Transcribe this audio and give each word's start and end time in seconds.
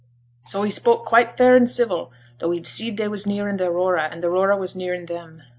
So 0.41 0.63
he 0.63 0.71
spoke 0.71 1.05
quite 1.05 1.37
fair 1.37 1.55
and 1.55 1.69
civil, 1.69 2.11
though 2.39 2.49
he 2.49 2.63
see'd 2.63 2.97
they 2.97 3.07
was 3.07 3.27
nearing 3.27 3.59
t' 3.59 3.65
Aurora, 3.65 4.05
and 4.11 4.23
t' 4.23 4.27
Aurora 4.27 4.57
was 4.57 4.75
nearing 4.75 5.05
them. 5.05 5.43